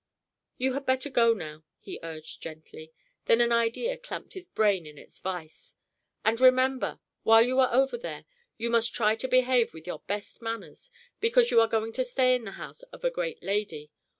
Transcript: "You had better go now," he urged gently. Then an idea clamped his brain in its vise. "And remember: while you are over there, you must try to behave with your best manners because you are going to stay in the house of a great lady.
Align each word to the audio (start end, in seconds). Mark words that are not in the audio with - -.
"You 0.57 0.73
had 0.73 0.87
better 0.87 1.11
go 1.11 1.31
now," 1.31 1.63
he 1.77 1.99
urged 2.01 2.41
gently. 2.41 2.91
Then 3.25 3.39
an 3.39 3.51
idea 3.51 3.97
clamped 3.99 4.33
his 4.33 4.47
brain 4.47 4.87
in 4.87 4.97
its 4.97 5.19
vise. 5.19 5.75
"And 6.25 6.41
remember: 6.41 6.99
while 7.21 7.43
you 7.43 7.59
are 7.59 7.71
over 7.71 7.99
there, 7.99 8.25
you 8.57 8.71
must 8.71 8.95
try 8.95 9.15
to 9.17 9.27
behave 9.27 9.75
with 9.75 9.85
your 9.85 9.99
best 10.07 10.41
manners 10.41 10.89
because 11.19 11.51
you 11.51 11.61
are 11.61 11.67
going 11.67 11.93
to 11.93 12.03
stay 12.03 12.33
in 12.33 12.45
the 12.45 12.53
house 12.57 12.81
of 12.81 13.03
a 13.03 13.11
great 13.11 13.43
lady. 13.43 13.91